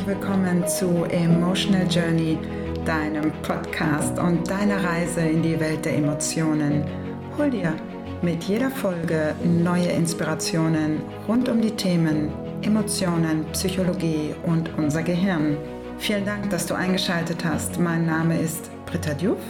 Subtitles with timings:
[0.00, 2.38] herzlich willkommen zu Emotional Journey,
[2.86, 6.84] deinem Podcast und deiner Reise in die Welt der Emotionen.
[7.36, 7.74] Hol dir
[8.22, 12.32] mit jeder Folge neue Inspirationen rund um die Themen
[12.62, 15.58] Emotionen, Psychologie und unser Gehirn.
[15.98, 17.78] Vielen Dank, dass du eingeschaltet hast.
[17.78, 19.42] Mein Name ist Britta Diouf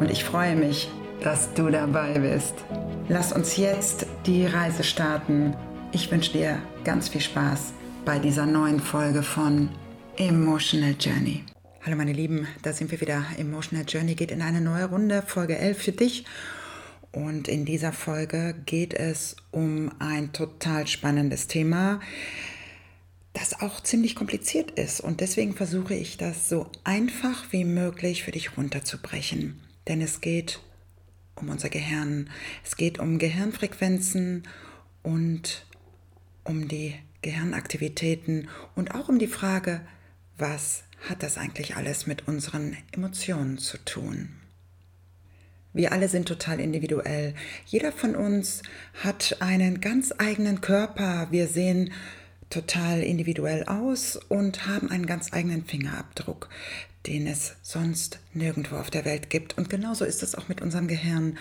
[0.00, 0.90] und ich freue mich,
[1.22, 2.54] dass du dabei bist.
[3.08, 5.54] Lass uns jetzt die Reise starten.
[5.92, 7.74] Ich wünsche dir ganz viel Spaß
[8.08, 9.68] bei dieser neuen Folge von
[10.16, 11.44] Emotional Journey.
[11.82, 13.22] Hallo meine Lieben, da sind wir wieder.
[13.36, 16.24] Emotional Journey geht in eine neue Runde, Folge 11 für dich.
[17.12, 22.00] Und in dieser Folge geht es um ein total spannendes Thema,
[23.34, 25.02] das auch ziemlich kompliziert ist.
[25.02, 29.60] Und deswegen versuche ich das so einfach wie möglich für dich runterzubrechen.
[29.86, 30.60] Denn es geht
[31.34, 32.30] um unser Gehirn.
[32.64, 34.44] Es geht um Gehirnfrequenzen
[35.02, 35.66] und
[36.44, 39.80] um die Gehirnaktivitäten und auch um die Frage,
[40.36, 44.30] was hat das eigentlich alles mit unseren Emotionen zu tun?
[45.72, 47.34] Wir alle sind total individuell.
[47.66, 48.62] Jeder von uns
[49.02, 51.28] hat einen ganz eigenen Körper.
[51.30, 51.92] Wir sehen
[52.50, 56.48] total individuell aus und haben einen ganz eigenen Fingerabdruck,
[57.06, 59.58] den es sonst nirgendwo auf der Welt gibt.
[59.58, 61.36] Und genauso ist es auch mit unserem Gehirn.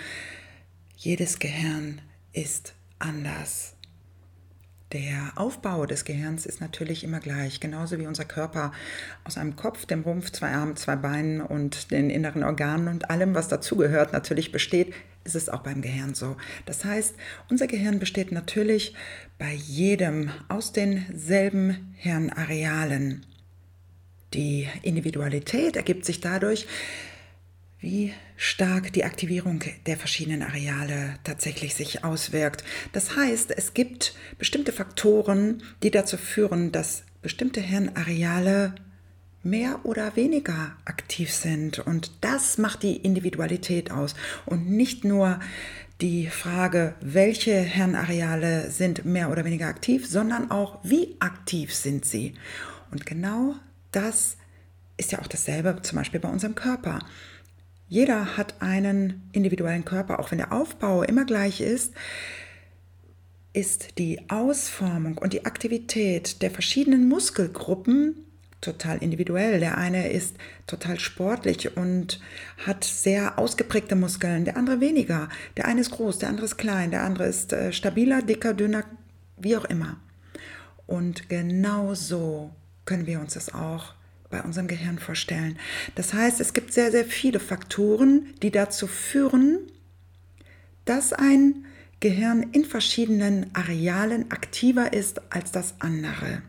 [0.97, 2.01] Jedes Gehirn
[2.33, 3.76] ist anders.
[4.93, 8.71] Der Aufbau des Gehirns ist natürlich immer gleich, genauso wie unser Körper
[9.25, 13.35] aus einem Kopf, dem Rumpf, zwei Armen, zwei Beinen und den inneren Organen und allem,
[13.35, 14.93] was dazugehört, natürlich besteht,
[15.25, 16.37] ist es auch beim Gehirn so.
[16.65, 17.15] Das heißt,
[17.49, 18.95] unser Gehirn besteht natürlich
[19.37, 23.25] bei jedem aus denselben Hirnarealen.
[24.33, 26.65] Die Individualität ergibt sich dadurch,
[27.79, 32.63] wie stark die Aktivierung der verschiedenen Areale tatsächlich sich auswirkt.
[32.91, 38.73] Das heißt, es gibt bestimmte Faktoren, die dazu führen, dass bestimmte Hirnareale
[39.43, 41.79] mehr oder weniger aktiv sind.
[41.79, 44.15] Und das macht die Individualität aus.
[44.45, 45.39] Und nicht nur
[46.01, 52.33] die Frage, welche Hirnareale sind mehr oder weniger aktiv, sondern auch, wie aktiv sind sie.
[52.91, 53.55] Und genau
[53.91, 54.37] das
[54.97, 56.99] ist ja auch dasselbe zum Beispiel bei unserem Körper.
[57.89, 61.93] Jeder hat einen individuellen Körper, auch wenn der Aufbau immer gleich ist,
[63.53, 68.15] ist die Ausformung und die Aktivität der verschiedenen Muskelgruppen
[68.61, 69.59] total individuell.
[69.59, 70.35] Der eine ist
[70.67, 72.19] total sportlich und
[72.65, 75.29] hat sehr ausgeprägte Muskeln, der andere weniger.
[75.55, 78.83] Der eine ist groß, der andere ist klein, der andere ist äh, stabiler, dicker, dünner,
[79.37, 79.97] wie auch immer.
[80.85, 82.51] Und genau so
[82.85, 83.93] können wir uns das auch
[84.29, 85.57] bei unserem Gehirn vorstellen.
[85.95, 89.59] Das heißt, es gibt sehr, sehr viele Faktoren, die dazu führen,
[90.85, 91.65] dass ein
[91.99, 96.41] Gehirn in verschiedenen Arealen aktiver ist als das andere.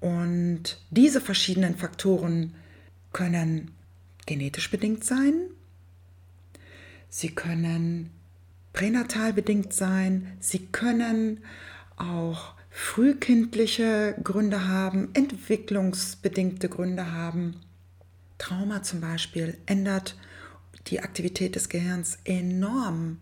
[0.00, 2.54] Und diese verschiedenen Faktoren
[3.12, 3.72] können
[4.26, 5.34] genetisch bedingt sein,
[7.08, 8.10] sie können
[8.72, 11.40] pränatal bedingt sein, sie können
[11.96, 17.56] auch frühkindliche Gründe haben, entwicklungsbedingte Gründe haben.
[18.36, 20.14] Trauma zum Beispiel ändert
[20.88, 23.18] die Aktivität des Gehirns enorm.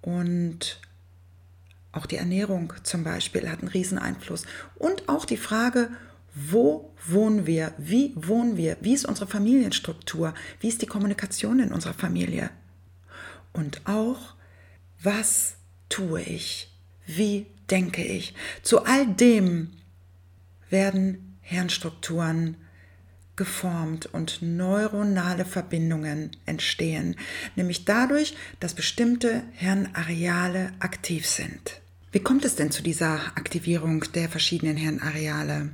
[0.00, 0.80] Und
[1.90, 4.44] auch die Ernährung zum Beispiel hat einen riesen Einfluss.
[4.76, 5.90] Und auch die Frage,
[6.32, 7.74] wo wohnen wir?
[7.78, 8.76] Wie wohnen wir?
[8.80, 10.34] Wie ist unsere Familienstruktur?
[10.60, 12.50] Wie ist die Kommunikation in unserer Familie?
[13.52, 14.36] Und auch,
[15.02, 15.56] was
[15.88, 16.72] tue ich?
[17.06, 18.34] Wie denke ich.
[18.62, 19.70] Zu all dem
[20.70, 22.56] werden Hirnstrukturen
[23.36, 27.16] geformt und neuronale Verbindungen entstehen,
[27.56, 31.80] nämlich dadurch, dass bestimmte Hirnareale aktiv sind.
[32.12, 35.70] Wie kommt es denn zu dieser Aktivierung der verschiedenen Hirnareale?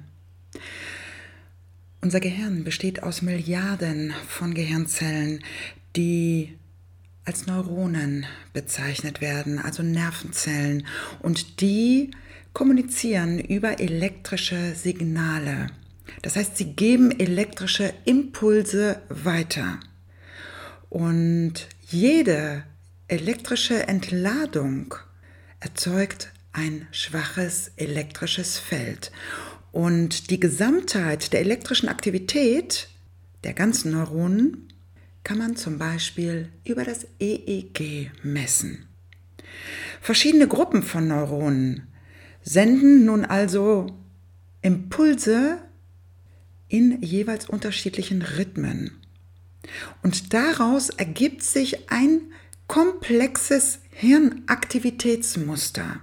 [2.01, 5.43] Unser Gehirn besteht aus Milliarden von Gehirnzellen,
[5.97, 6.58] die
[7.29, 10.87] als Neuronen bezeichnet werden, also Nervenzellen.
[11.21, 12.11] Und die
[12.55, 15.67] kommunizieren über elektrische Signale.
[16.23, 19.79] Das heißt, sie geben elektrische Impulse weiter.
[20.89, 22.65] Und jede
[23.09, 24.95] elektrische Entladung
[25.61, 29.13] erzeugt ein schwaches elektrisches Feld.
[29.71, 32.89] Und die Gesamtheit der elektrischen Aktivität
[33.45, 34.68] der ganzen Neuronen
[35.29, 38.87] kann man zum Beispiel über das EEG messen.
[40.01, 41.87] Verschiedene Gruppen von Neuronen
[42.41, 43.95] senden nun also
[44.63, 45.59] Impulse
[46.69, 49.03] in jeweils unterschiedlichen Rhythmen.
[50.03, 52.33] Und daraus ergibt sich ein
[52.67, 56.01] komplexes Hirnaktivitätsmuster.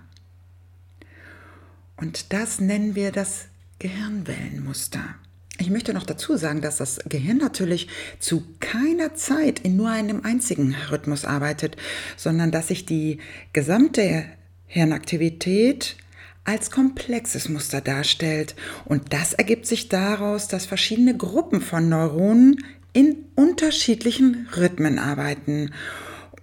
[1.98, 3.48] Und das nennen wir das
[3.80, 5.16] Gehirnwellenmuster.
[5.58, 7.88] Ich möchte noch dazu sagen, dass das Gehirn natürlich
[8.20, 11.78] zu keiner Zeit in nur einem einzigen Rhythmus arbeitet,
[12.18, 13.20] sondern dass sich die
[13.54, 14.26] gesamte
[14.66, 15.96] Hirnaktivität
[16.44, 18.56] als komplexes Muster darstellt.
[18.84, 25.72] Und das ergibt sich daraus, dass verschiedene Gruppen von Neuronen in unterschiedlichen Rhythmen arbeiten.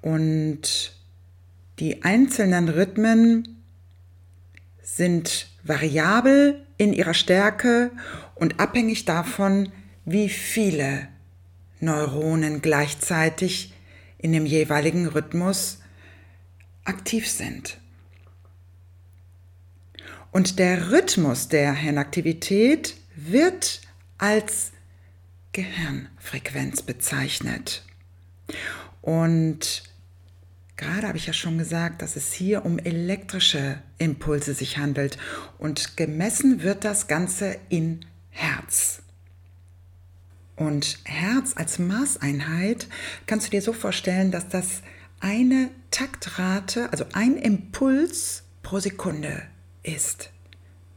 [0.00, 0.92] Und
[1.78, 3.62] die einzelnen Rhythmen
[4.82, 7.90] sind variabel in ihrer Stärke
[8.34, 9.72] und abhängig davon,
[10.04, 11.08] wie viele
[11.80, 13.72] Neuronen gleichzeitig
[14.18, 15.80] in dem jeweiligen Rhythmus
[16.84, 17.78] aktiv sind.
[20.30, 23.82] Und der Rhythmus der Hirnaktivität wird
[24.18, 24.72] als
[25.52, 27.84] Gehirnfrequenz bezeichnet.
[29.02, 29.82] Und
[30.82, 35.16] Gerade habe ich ja schon gesagt, dass es hier um elektrische Impulse sich handelt
[35.58, 39.00] und gemessen wird das Ganze in Herz.
[40.56, 42.88] Und Herz als Maßeinheit
[43.26, 44.82] kannst du dir so vorstellen, dass das
[45.20, 49.40] eine Taktrate, also ein Impuls pro Sekunde
[49.84, 50.30] ist.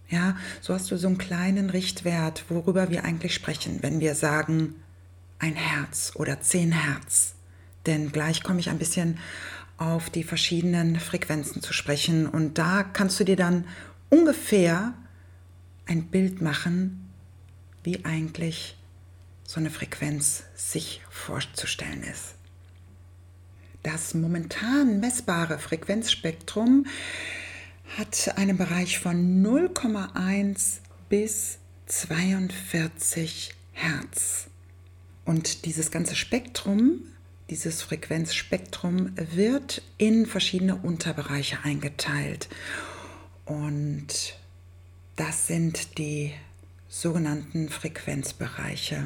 [0.10, 4.74] Ja, so hast du so einen kleinen Richtwert, worüber wir eigentlich sprechen, wenn wir sagen
[5.38, 7.36] ein Herz oder zehn Herz.
[7.86, 9.20] Denn gleich komme ich ein bisschen
[9.77, 12.27] auf die verschiedenen Frequenzen zu sprechen.
[12.27, 13.68] Und da kannst du dir dann
[14.10, 14.94] ungefähr
[15.86, 17.12] ein Bild machen,
[17.83, 18.77] wie eigentlich
[19.44, 22.36] so eine Frequenz sich vorzustellen ist.
[23.83, 26.88] Das momentan messbare Frequenzspektrum
[27.98, 34.48] hat einen Bereich von 0,1 bis 42 Hertz.
[35.24, 37.04] Und dieses ganze Spektrum
[37.50, 42.50] dieses Frequenzspektrum wird in verschiedene Unterbereiche eingeteilt.
[43.45, 44.36] Und
[45.15, 46.33] das sind die
[46.88, 49.06] sogenannten Frequenzbereiche.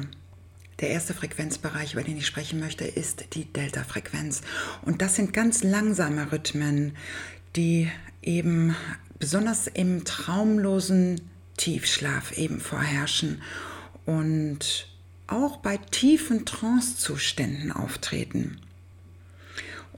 [0.80, 4.40] Der erste Frequenzbereich, über den ich sprechen möchte, ist die Delta-Frequenz.
[4.82, 6.96] Und das sind ganz langsame Rhythmen,
[7.54, 7.90] die
[8.22, 8.74] eben
[9.18, 11.20] besonders im traumlosen
[11.58, 13.42] Tiefschlaf eben vorherrschen
[14.06, 14.88] und
[15.30, 18.60] auch bei tiefen Trancezuständen auftreten.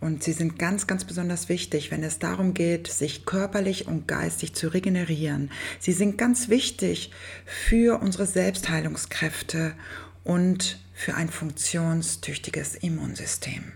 [0.02, 4.52] Und sie sind ganz, ganz besonders wichtig, wenn es darum geht, sich körperlich und geistig
[4.52, 5.52] zu regenerieren.
[5.79, 7.12] Sie sind ganz wichtig
[7.46, 9.75] für unsere Selbstheilungskräfte
[10.25, 13.73] und für ein funktionstüchtiges Immunsystem.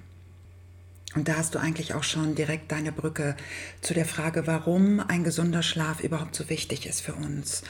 [1.15, 3.37] Und da hast du eigentlich auch schon direkt deine Brücke
[3.81, 7.63] zu der Frage, warum ein gesunder Schlaf überhaupt so wichtig ist für uns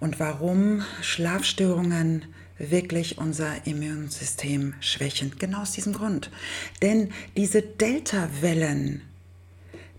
[0.00, 2.26] und warum Schlafstörungen
[2.60, 5.32] wirklich unser Immunsystem schwächen.
[5.38, 6.30] Genau aus diesem Grund.
[6.82, 9.02] Denn diese Delta-Wellen,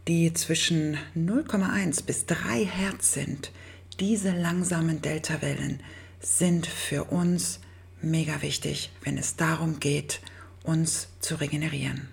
[0.07, 3.51] die zwischen 0,1 bis 3 Hertz sind,
[3.99, 5.81] diese langsamen Delta-Wellen
[6.19, 7.59] sind für uns
[8.01, 10.21] mega wichtig, wenn es darum geht,
[10.63, 12.09] uns zu regenerieren.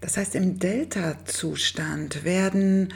[0.00, 2.92] Das heißt, im Delta-Zustand werden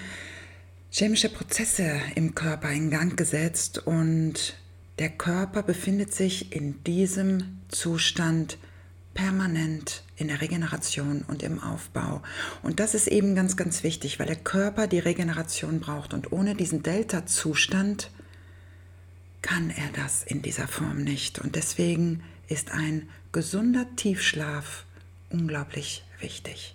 [0.90, 4.54] chemische Prozesse im Körper in Gang gesetzt und
[4.98, 8.58] der Körper befindet sich in diesem Zustand
[9.14, 12.22] permanent in der Regeneration und im Aufbau.
[12.62, 16.14] Und das ist eben ganz, ganz wichtig, weil der Körper die Regeneration braucht.
[16.14, 18.10] Und ohne diesen Delta-Zustand
[19.42, 21.38] kann er das in dieser Form nicht.
[21.38, 24.84] Und deswegen ist ein gesunder Tiefschlaf
[25.30, 26.74] unglaublich wichtig.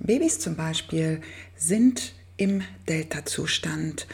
[0.00, 1.20] Babys zum Beispiel
[1.56, 4.06] sind im Delta-Zustand.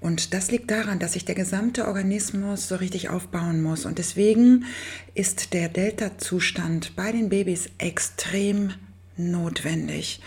[0.00, 3.86] Und das liegt daran, dass sich der gesamte Organismus so richtig aufbauen muss.
[3.86, 4.66] Und deswegen
[5.14, 8.74] ist der Delta-Zustand bei den Babys extrem
[9.16, 10.20] notwendig.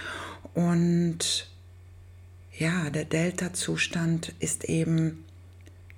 [0.53, 1.47] Und
[2.57, 5.23] ja, der Delta-Zustand ist eben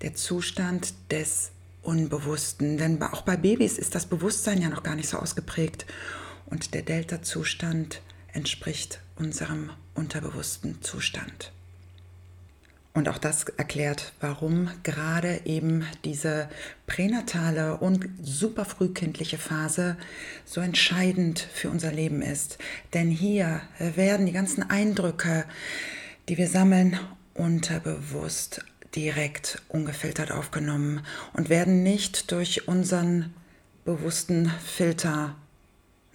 [0.01, 2.77] der Zustand des Unbewussten.
[2.77, 5.85] Denn auch bei Babys ist das Bewusstsein ja noch gar nicht so ausgeprägt.
[6.47, 8.01] Und der Delta-Zustand
[8.33, 11.51] entspricht unserem unterbewussten Zustand.
[12.95, 16.47] Und auch das erklärt, warum gerade eben diese
[16.87, 19.97] pränatale und super frühkindliche Phase
[20.45, 22.57] so entscheidend für unser Leben ist.
[22.93, 25.43] Denn hier werden die ganzen Eindrücke,
[26.29, 26.97] die wir sammeln,
[27.33, 28.63] unterbewusst
[28.95, 31.01] direkt ungefiltert aufgenommen
[31.33, 33.33] und werden nicht durch unseren
[33.83, 35.35] bewussten Filter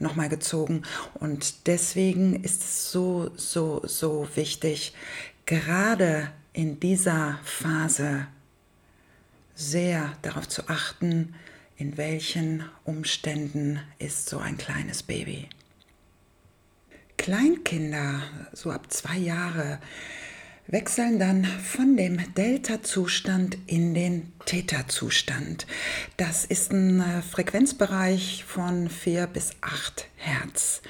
[0.00, 0.82] nochmal gezogen.
[1.14, 4.94] Und deswegen ist es so, so, so wichtig,
[5.46, 8.26] gerade in dieser Phase
[9.54, 11.34] sehr darauf zu achten,
[11.76, 15.48] in welchen Umständen ist so ein kleines Baby.
[17.16, 19.78] Kleinkinder, so ab zwei Jahre,
[20.70, 25.66] wechseln dann von dem Delta-Zustand in den Theta-Zustand.
[26.16, 30.82] Das ist ein äh, Frequenzbereich von 4 bis 8 Hertz.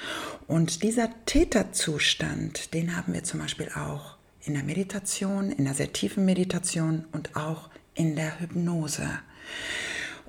[0.47, 5.91] Und dieser Theta-Zustand, den haben wir zum Beispiel auch in der Meditation, in der sehr
[5.91, 9.09] tiefen Meditation und auch in der Hypnose.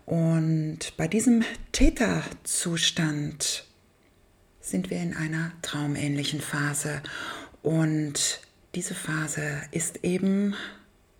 [0.06, 3.64] Und bei diesem Theta-Zustand
[4.60, 7.02] sind wir in einer traumähnlichen Phase.
[7.62, 8.40] Und
[8.74, 10.54] diese Phase ist eben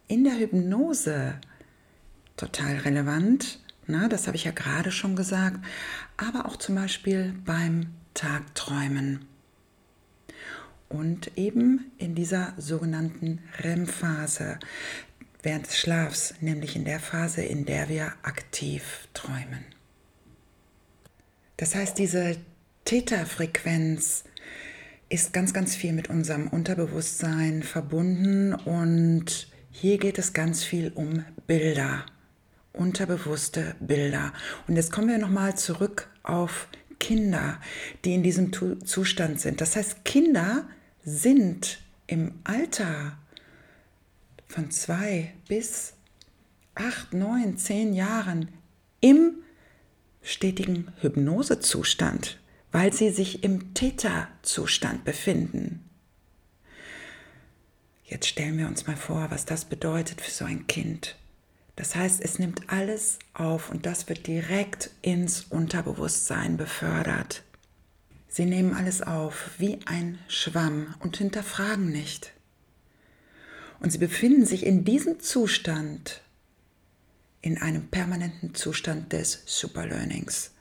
[0.08, 1.34] in der Hypnose
[2.36, 3.60] total relevant.
[3.86, 5.58] Na, das habe ich ja gerade schon gesagt.
[6.16, 9.26] Aber auch zum Beispiel beim Tagträumen.
[10.88, 14.58] Und eben in dieser sogenannten REM-Phase
[15.42, 19.64] während des Schlafs, nämlich in der Phase, in der wir aktiv träumen.
[21.56, 22.36] Das heißt, diese
[22.84, 24.24] Theta-Frequenz
[25.12, 31.22] ist ganz, ganz viel mit unserem Unterbewusstsein verbunden und hier geht es ganz viel um
[31.46, 32.06] Bilder,
[32.72, 34.32] unterbewusste Bilder.
[34.66, 36.66] Und jetzt kommen wir nochmal zurück auf
[36.98, 37.60] Kinder,
[38.06, 38.52] die in diesem
[38.86, 39.60] Zustand sind.
[39.60, 40.66] Das heißt, Kinder
[41.04, 43.18] sind im Alter
[44.46, 45.92] von zwei bis
[46.74, 48.48] acht, neun, zehn Jahren
[49.00, 49.34] im
[50.22, 52.38] stetigen Hypnosezustand
[52.72, 55.88] weil sie sich im Theta-Zustand befinden.
[58.04, 61.16] Jetzt stellen wir uns mal vor, was das bedeutet für so ein Kind.
[61.76, 67.42] Das heißt, es nimmt alles auf und das wird direkt ins Unterbewusstsein befördert.
[68.28, 72.32] Sie nehmen alles auf wie ein Schwamm und hinterfragen nicht.
[73.80, 76.22] Und sie befinden sich in diesem Zustand,
[77.42, 80.51] in einem permanenten Zustand des Superlearnings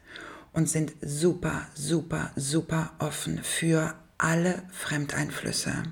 [0.53, 5.84] und sind super, super, super offen für alle Fremdeinflüsse.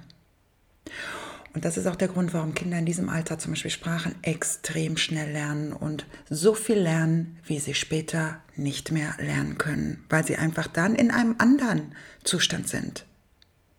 [1.53, 4.97] Und das ist auch der Grund, warum Kinder in diesem Alter zum Beispiel Sprachen extrem
[4.97, 10.35] schnell lernen und so viel lernen, wie sie später nicht mehr lernen können, weil sie
[10.35, 13.05] einfach dann in einem anderen Zustand sind.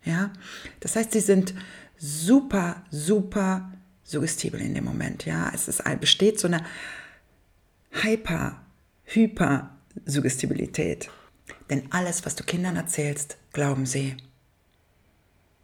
[0.04, 0.32] Ja,
[0.80, 1.54] das heißt, sie sind
[1.96, 3.70] super, super
[4.02, 5.24] suggestibel in dem Moment.
[5.24, 6.64] Ja, es ist, besteht so eine
[7.90, 8.60] Hyper,
[9.04, 11.10] Hyper Suggestibilität.
[11.68, 14.16] Denn alles, was du Kindern erzählst, glauben sie.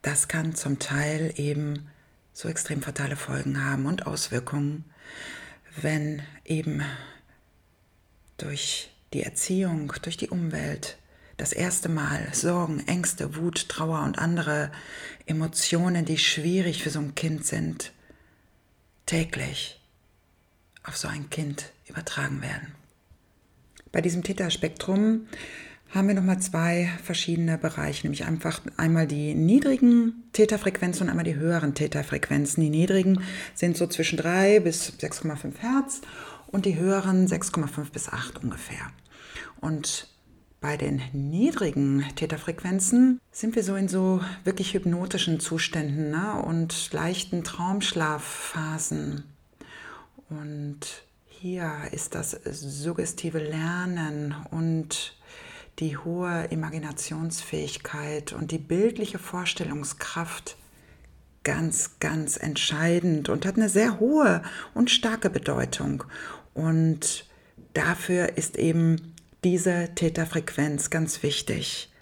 [0.02, 1.88] Das kann zum Teil eben
[2.33, 4.85] so extrem fatale Folgen haben und Auswirkungen,
[5.80, 6.83] wenn eben
[8.37, 10.99] durch die Erziehung, durch die Umwelt
[11.37, 14.71] das erste Mal Sorgen, Ängste, Wut, Trauer und andere
[15.26, 17.92] Emotionen, die schwierig für so ein Kind sind,
[19.06, 19.80] täglich
[20.83, 22.75] auf so ein Kind übertragen werden.
[23.92, 25.26] Bei diesem Theta-Spektrum
[25.90, 31.36] haben wir nochmal zwei verschiedene Bereiche, nämlich einfach einmal die niedrigen Theta-Frequenzen und einmal die
[31.36, 32.62] höheren Theta-Frequenzen.
[32.62, 33.22] Die niedrigen
[33.54, 36.00] sind so zwischen 3 bis 6,5 Hertz
[36.48, 38.90] und die höheren 6,5 bis 8 ungefähr.
[39.60, 40.08] Und
[40.60, 46.42] bei den niedrigen Theta-Frequenzen sind wir so in so wirklich hypnotischen Zuständen ne?
[46.42, 49.24] und leichten Traumschlafphasen.
[50.28, 51.05] Und
[51.40, 55.16] hier ist das suggestive Lernen und
[55.78, 60.56] die hohe Imaginationsfähigkeit und die bildliche Vorstellungskraft
[61.44, 64.42] ganz, ganz entscheidend und hat eine sehr hohe
[64.74, 66.04] und starke Bedeutung.
[66.54, 67.26] Und
[67.74, 69.14] dafür ist eben
[69.44, 71.92] diese Täterfrequenz ganz wichtig.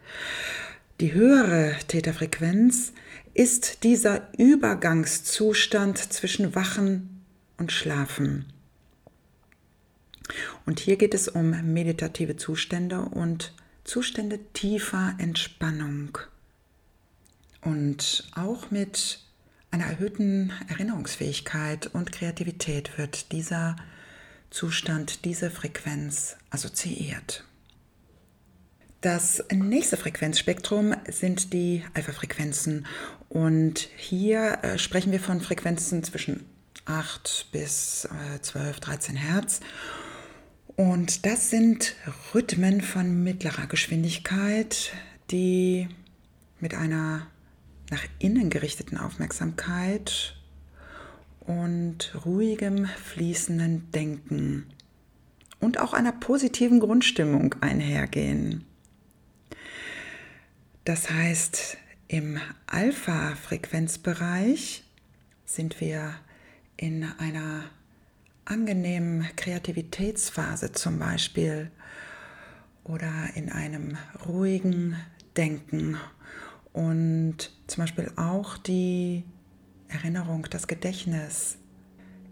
[1.00, 2.92] Die höhere Täterfrequenz
[3.34, 7.24] ist dieser Übergangszustand zwischen Wachen
[7.58, 8.53] und Schlafen.
[10.66, 13.52] Und hier geht es um meditative Zustände und
[13.84, 16.18] Zustände tiefer Entspannung.
[17.60, 19.20] Und auch mit
[19.70, 23.76] einer erhöhten Erinnerungsfähigkeit und Kreativität wird dieser
[24.50, 27.44] Zustand, diese Frequenz assoziiert.
[29.00, 32.86] Das nächste Frequenzspektrum sind die Alpha-Frequenzen.
[33.28, 36.46] Und hier äh, sprechen wir von Frequenzen zwischen
[36.86, 39.60] 8 bis äh, 12, 13 Hertz.
[40.76, 41.94] Und das sind
[42.34, 44.92] Rhythmen von mittlerer Geschwindigkeit,
[45.30, 45.86] die
[46.58, 47.28] mit einer
[47.90, 50.34] nach innen gerichteten Aufmerksamkeit
[51.40, 54.66] und ruhigem, fließenden Denken
[55.60, 58.64] und auch einer positiven Grundstimmung einhergehen.
[60.84, 61.76] Das heißt,
[62.08, 64.82] im Alpha-Frequenzbereich
[65.44, 66.16] sind wir
[66.76, 67.64] in einer
[68.44, 71.70] angenehmen Kreativitätsphase zum Beispiel
[72.84, 73.96] oder in einem
[74.26, 74.96] ruhigen
[75.36, 75.96] Denken
[76.72, 79.24] und zum Beispiel auch die
[79.88, 81.56] Erinnerung, das Gedächtnis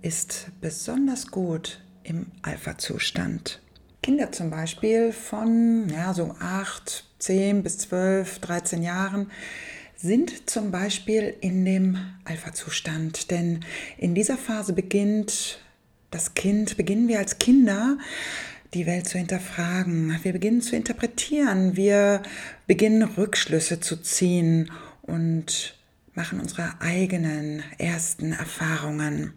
[0.02, 3.60] ist besonders gut im Alpha-Zustand.
[4.02, 9.30] Kinder zum Beispiel von ja, so 8, 10 bis 12, 13 Jahren
[9.94, 13.30] sind zum Beispiel in dem Alpha-Zustand.
[13.30, 13.60] Denn
[13.98, 15.60] in dieser Phase beginnt
[16.12, 17.98] das Kind, beginnen wir als Kinder
[18.74, 20.16] die Welt zu hinterfragen.
[20.22, 21.76] Wir beginnen zu interpretieren.
[21.76, 22.22] Wir
[22.66, 24.70] beginnen Rückschlüsse zu ziehen
[25.02, 25.76] und
[26.14, 29.32] machen unsere eigenen ersten Erfahrungen.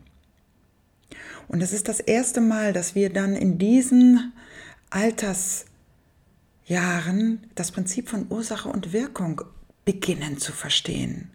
[1.48, 4.34] Und es ist das erste Mal, dass wir dann in diesen
[4.90, 5.68] Altersjahren
[7.56, 9.42] das Prinzip von Ursache und Wirkung
[9.86, 11.32] beginnen zu verstehen.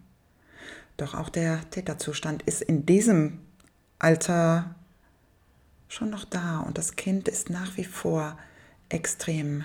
[0.96, 3.38] Doch auch der Täterzustand ist in diesem
[3.98, 4.74] Alter
[5.90, 8.38] schon noch da und das Kind ist nach wie vor
[8.88, 9.64] extrem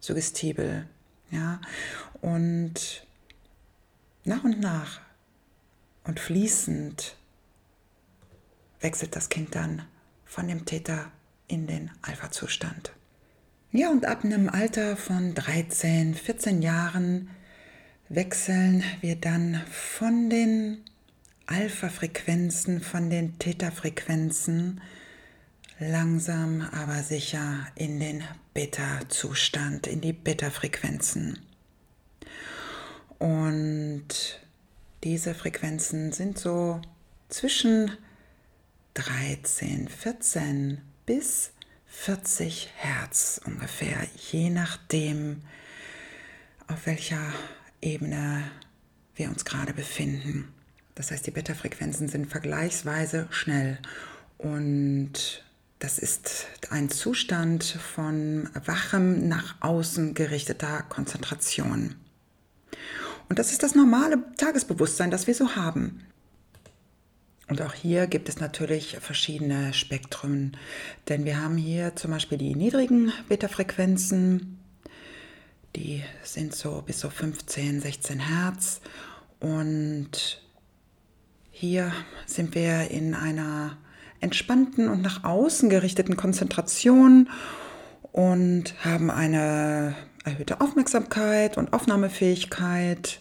[0.00, 0.86] suggestibel.
[1.30, 1.60] Ja?
[2.20, 3.06] Und
[4.24, 5.00] nach und nach
[6.04, 7.16] und fließend
[8.80, 9.84] wechselt das Kind dann
[10.24, 11.10] von dem Täter
[11.46, 12.92] in den Alpha-Zustand.
[13.70, 17.30] Ja, und ab einem Alter von 13, 14 Jahren
[18.08, 20.82] wechseln wir dann von den
[21.46, 24.80] Alpha-Frequenzen, von den Theta-Frequenzen
[25.78, 28.24] langsam aber sicher in den
[28.54, 31.38] Beta-Zustand, in die Beta-Frequenzen.
[33.18, 34.40] Und
[35.04, 36.80] diese Frequenzen sind so
[37.28, 37.90] zwischen
[38.94, 41.52] 13, 14 bis
[41.86, 45.42] 40 Hertz ungefähr, je nachdem,
[46.68, 47.32] auf welcher
[47.80, 48.50] Ebene
[49.14, 50.52] wir uns gerade befinden.
[50.94, 53.78] Das heißt, die Beta-Frequenzen sind vergleichsweise schnell
[54.38, 55.44] und
[55.82, 61.96] das ist ein Zustand von wachem, nach außen gerichteter Konzentration.
[63.28, 66.06] Und das ist das normale Tagesbewusstsein, das wir so haben.
[67.48, 70.56] Und auch hier gibt es natürlich verschiedene Spektren,
[71.08, 74.60] denn wir haben hier zum Beispiel die niedrigen Beta-Frequenzen,
[75.74, 78.80] die sind so bis so 15, 16 Hertz
[79.40, 80.40] und
[81.50, 81.92] hier
[82.26, 83.78] sind wir in einer
[84.22, 87.28] entspannten und nach außen gerichteten Konzentration
[88.12, 93.20] und haben eine erhöhte Aufmerksamkeit und Aufnahmefähigkeit.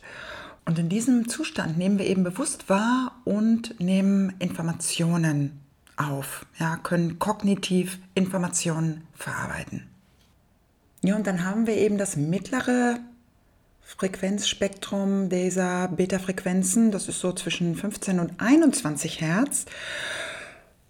[0.66, 5.60] Und in diesem Zustand nehmen wir eben bewusst wahr und nehmen Informationen
[5.98, 9.88] auf, ja, können kognitiv Informationen verarbeiten.
[11.04, 13.00] Ja, und dann haben wir eben das mittlere
[13.82, 19.66] Frequenzspektrum dieser Beta-Frequenzen, das ist so zwischen 15 und 21 Hertz.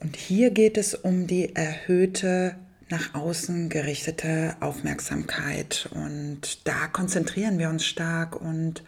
[0.02, 2.56] Und hier geht es um die erhöhte
[2.90, 5.88] nach außen gerichtete Aufmerksamkeit.
[5.94, 8.84] Und da konzentrieren wir uns stark und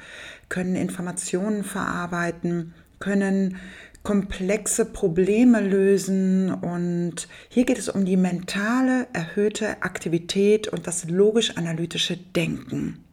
[0.50, 3.58] können Informationen verarbeiten, können
[4.02, 6.52] komplexe Probleme lösen.
[6.52, 13.04] Und hier geht es um die mentale erhöhte Aktivität und das logisch-analytische Denken.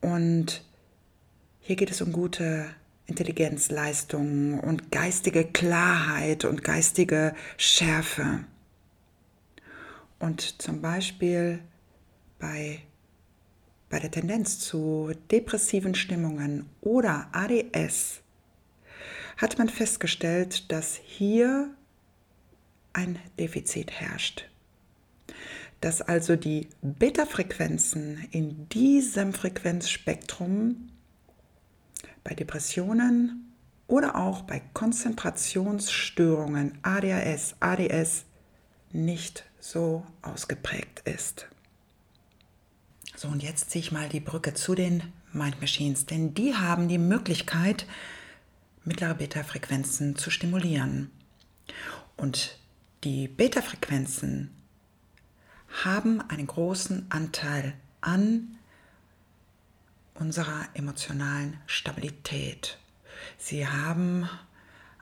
[0.00, 0.62] Und
[1.60, 2.66] hier geht es um gute
[3.08, 8.44] Intelligenzleistungen und geistige Klarheit und geistige Schärfe.
[10.18, 11.60] Und zum Beispiel
[12.38, 12.80] bei,
[13.88, 18.20] bei der Tendenz zu depressiven Stimmungen oder ADS
[19.38, 21.70] hat man festgestellt, dass hier
[22.92, 24.48] ein Defizit herrscht.
[25.80, 30.90] Dass also die Beta-Frequenzen in diesem Frequenzspektrum
[32.28, 33.54] bei Depressionen
[33.86, 38.26] oder auch bei Konzentrationsstörungen, ADHS, ADS,
[38.92, 41.48] nicht so ausgeprägt ist.
[43.16, 46.88] So, und jetzt ziehe ich mal die Brücke zu den Mind Machines, denn die haben
[46.88, 47.86] die Möglichkeit,
[48.84, 51.10] mittlere Beta-Frequenzen zu stimulieren.
[52.18, 52.58] Und
[53.04, 54.50] die Beta-Frequenzen
[55.82, 58.57] haben einen großen Anteil an
[60.20, 62.78] unserer emotionalen Stabilität.
[63.36, 64.28] Sie haben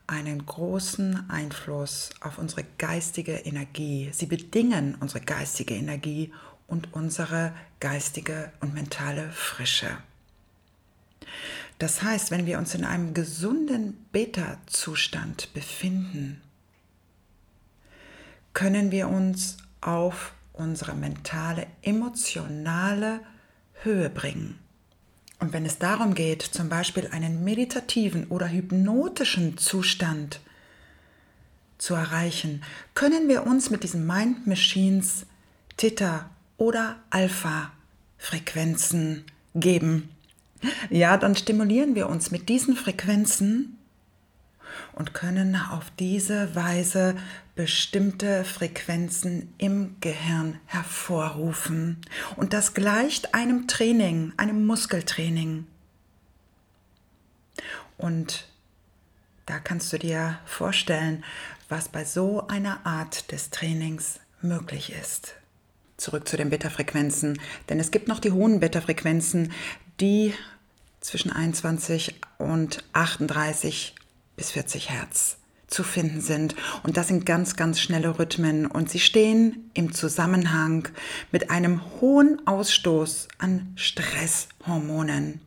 [0.06, 4.10] einen großen Einfluss auf unsere geistige Energie.
[4.12, 6.32] Sie bedingen unsere geistige Energie
[6.66, 9.96] und unsere geistige und mentale Frische.
[11.78, 16.40] Das heißt, wenn wir uns in einem gesunden Beta-Zustand befinden,
[18.54, 23.20] können wir uns auf unsere mentale, emotionale
[23.82, 24.58] Höhe bringen.
[25.38, 30.40] Und wenn es darum geht, zum Beispiel einen meditativen oder hypnotischen Zustand
[31.78, 32.62] zu erreichen,
[32.94, 35.26] können wir uns mit diesen Mind Machines
[35.76, 37.72] Theta oder Alpha
[38.16, 40.08] Frequenzen geben,
[40.90, 43.75] Ja, dann stimulieren wir uns mit diesen Frequenzen
[44.92, 47.16] und können auf diese Weise
[47.54, 52.00] bestimmte Frequenzen im Gehirn hervorrufen.
[52.36, 55.66] Und das gleicht einem Training, einem Muskeltraining.
[57.96, 58.46] Und
[59.46, 61.24] da kannst du dir vorstellen,
[61.68, 65.34] was bei so einer Art des Trainings möglich ist.
[65.96, 69.52] Zurück zu den Beta-Frequenzen, denn es gibt noch die hohen Beta-Frequenzen,
[70.00, 70.34] die
[71.00, 73.94] zwischen 21 und 38
[74.36, 76.54] bis 40 Hertz zu finden sind.
[76.82, 78.66] Und das sind ganz, ganz schnelle Rhythmen.
[78.66, 80.88] Und sie stehen im Zusammenhang
[81.32, 85.40] mit einem hohen Ausstoß an Stresshormonen.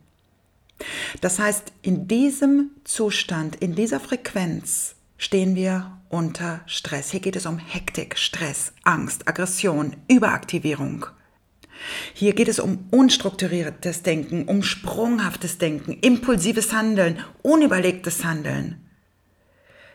[1.20, 7.10] Das heißt, in diesem Zustand, in dieser Frequenz stehen wir unter Stress.
[7.10, 11.06] Hier geht es um Hektik, Stress, Angst, Aggression, Überaktivierung.
[12.14, 18.86] Hier geht es um unstrukturiertes Denken, um sprunghaftes Denken, impulsives Handeln, unüberlegtes Handeln.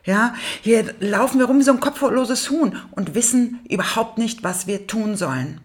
[0.04, 4.67] Ja, hier laufen wir rum wie so ein kopfloses Huhn und wissen überhaupt nicht, was
[4.67, 5.62] wir tun sollen.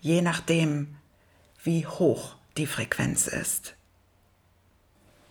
[0.00, 0.96] Je nachdem,
[1.62, 3.74] wie hoch die Frequenz ist.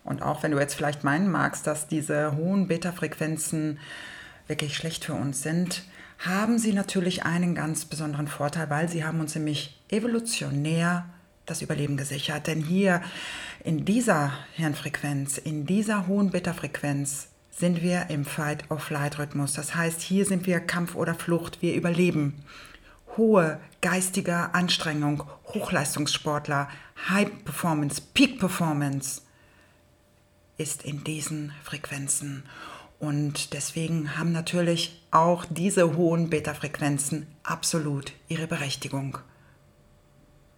[0.02, 3.78] Und auch wenn du jetzt vielleicht meinen magst, dass diese hohen Beta-Frequenzen
[4.50, 5.84] wirklich schlecht für uns sind,
[6.18, 11.06] haben sie natürlich einen ganz besonderen Vorteil, weil sie haben uns nämlich evolutionär
[11.46, 12.46] das Überleben gesichert.
[12.46, 13.00] Denn hier
[13.64, 19.54] in dieser Hirnfrequenz, in dieser hohen Beta-Frequenz sind wir im Fight-of-Flight-Rhythmus.
[19.54, 22.44] Das heißt, hier sind wir Kampf oder Flucht, wir überleben.
[23.16, 26.68] Hohe geistige Anstrengung, Hochleistungssportler,
[27.08, 29.22] High Performance, Peak Performance
[30.58, 32.44] ist in diesen Frequenzen.
[33.00, 39.18] Und deswegen haben natürlich auch diese hohen Beta-Frequenzen absolut ihre Berechtigung.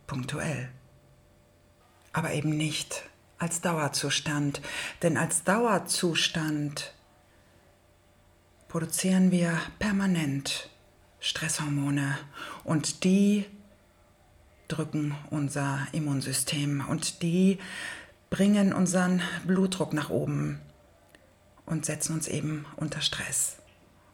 [0.08, 0.68] Punktuell.
[2.12, 3.04] Aber eben nicht
[3.38, 4.60] als Dauerzustand.
[5.02, 6.92] Denn als Dauerzustand
[8.68, 10.68] produzieren wir permanent
[11.20, 12.18] Stresshormone
[12.64, 13.46] und die
[14.66, 17.58] drücken unser Immunsystem und die
[18.30, 20.60] bringen unseren Blutdruck nach oben
[21.72, 23.56] und setzen uns eben unter Stress.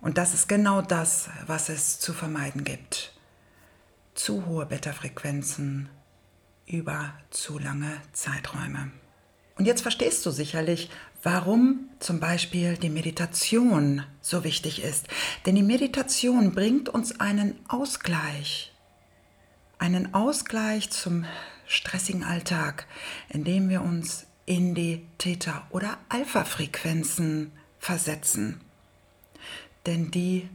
[0.01, 3.13] Und das ist genau das, was es zu vermeiden gibt.
[4.15, 5.89] Zu hohe Beta-Frequenzen
[6.67, 8.93] über zu lange Zeiträume.
[9.57, 10.89] Und jetzt verstehst du sicherlich,
[11.25, 15.09] warum zum Beispiel die Meditation so wichtig ist.
[15.47, 18.73] Denn die Meditation bringt uns einen Ausgleich.
[19.79, 21.25] Einen Ausgleich zum
[21.67, 22.87] stressigen Alltag,
[23.29, 28.63] indem wir uns in die Theta- oder Alpha-Frequenzen versetzen.
[29.85, 30.49] Denn die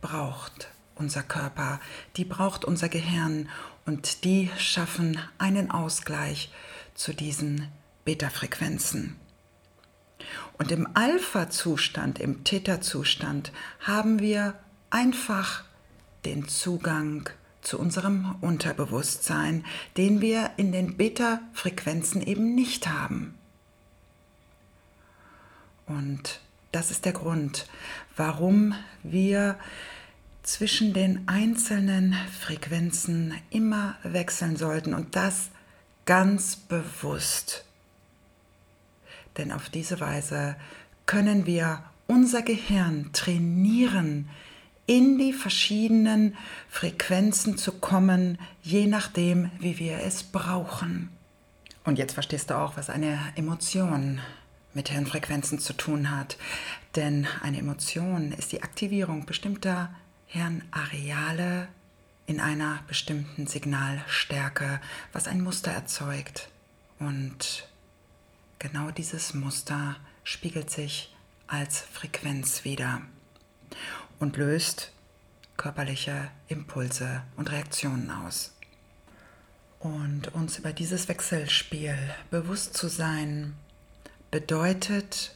[0.00, 1.80] braucht unser Körper,
[2.16, 3.48] die braucht unser Gehirn
[3.86, 6.52] und die schaffen einen Ausgleich
[6.94, 7.66] zu diesen
[8.04, 9.16] Beta-Frequenzen.
[10.56, 14.54] Und im Alpha-Zustand, im Theta-Zustand haben wir
[14.90, 15.64] einfach
[16.24, 17.28] den Zugang
[17.62, 19.64] zu unserem Unterbewusstsein,
[19.96, 23.34] den wir in den Beta-Frequenzen eben nicht haben.
[25.90, 26.38] Und
[26.70, 27.66] das ist der Grund,
[28.16, 29.56] warum wir
[30.44, 35.50] zwischen den einzelnen Frequenzen immer wechseln sollten und das
[36.06, 37.64] ganz bewusst.
[39.36, 40.56] Denn auf diese Weise
[41.06, 44.28] können wir unser Gehirn trainieren,
[44.86, 46.36] in die verschiedenen
[46.68, 51.10] Frequenzen zu kommen, je nachdem, wie wir es brauchen.
[51.84, 54.20] Und jetzt verstehst du auch, was eine Emotion
[54.74, 56.36] mit Hirnfrequenzen zu tun hat.
[56.96, 59.94] Denn eine Emotion ist die Aktivierung bestimmter
[60.26, 61.68] Hirnareale
[62.26, 64.80] in einer bestimmten Signalstärke,
[65.12, 66.48] was ein Muster erzeugt.
[66.98, 67.68] Und
[68.58, 71.14] genau dieses Muster spiegelt sich
[71.48, 73.02] als Frequenz wieder
[74.20, 74.92] und löst
[75.56, 78.54] körperliche Impulse und Reaktionen aus.
[79.80, 81.96] Und uns über dieses Wechselspiel
[82.30, 83.56] bewusst zu sein,
[84.30, 85.34] bedeutet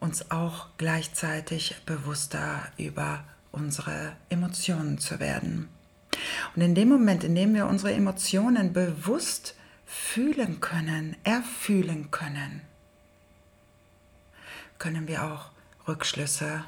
[0.00, 5.68] uns auch gleichzeitig bewusster über unsere Emotionen zu werden.
[6.54, 9.54] Und in dem Moment, in dem wir unsere Emotionen bewusst
[9.86, 12.62] fühlen können, erfühlen können,
[14.78, 15.50] können wir auch
[15.86, 16.64] Rückschlüsse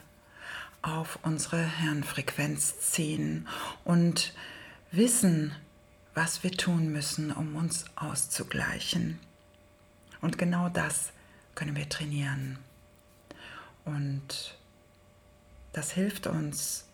[0.82, 3.48] auf unsere Hirnfrequenz ziehen
[3.84, 4.32] und
[4.92, 5.54] wissen,
[6.14, 9.18] was wir tun müssen, um uns auszugleichen.
[10.20, 11.12] Und genau das
[11.56, 12.58] können wir trainieren.
[13.84, 14.56] Und
[15.72, 16.86] das hilft uns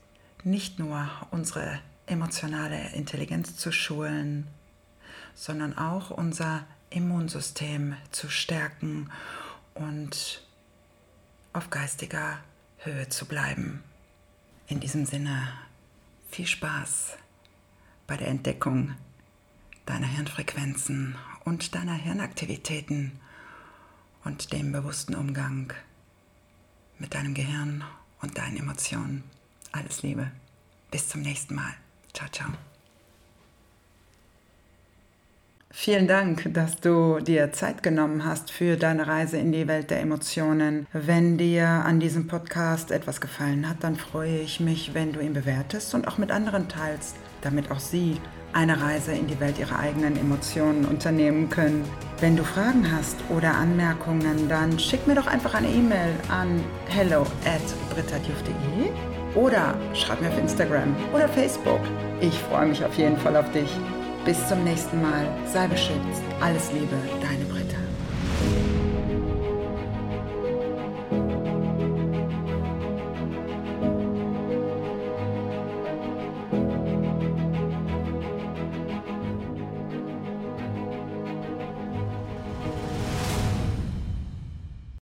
[0.44, 4.46] nicht nur unsere emotionale Intelligenz zu schulen,
[5.34, 9.10] sondern auch unser Immunsystem zu stärken
[9.74, 10.42] und
[11.52, 12.38] auf geistiger
[12.78, 13.82] Höhe zu bleiben.
[14.66, 15.48] In diesem Sinne,
[16.30, 17.16] viel Spaß
[18.06, 18.94] bei der Entdeckung
[19.86, 23.12] deiner Hirnfrequenzen und deiner Hirnaktivitäten
[24.24, 25.72] und dem bewussten Umgang
[26.98, 27.84] mit deinem Gehirn
[28.20, 29.24] und deinen Emotionen.
[29.72, 30.30] Alles Liebe.
[30.90, 31.74] Bis zum nächsten Mal.
[32.12, 32.50] Ciao, ciao.
[35.74, 40.00] Vielen Dank, dass du dir Zeit genommen hast für deine Reise in die Welt der
[40.00, 40.86] Emotionen.
[40.92, 45.32] Wenn dir an diesem Podcast etwas gefallen hat, dann freue ich mich, wenn du ihn
[45.32, 48.20] bewertest und auch mit anderen teilst, damit auch sie
[48.52, 51.84] eine Reise in die Welt ihrer eigenen Emotionen unternehmen können.
[52.20, 57.22] Wenn du Fragen hast oder Anmerkungen, dann schick mir doch einfach eine E-Mail an hello
[57.44, 57.62] at
[59.34, 61.80] oder schreib mir auf Instagram oder Facebook.
[62.20, 63.70] Ich freue mich auf jeden Fall auf dich.
[64.24, 65.26] Bis zum nächsten Mal.
[65.52, 66.22] Sei beschützt.
[66.40, 67.71] Alles Liebe, deine Britta.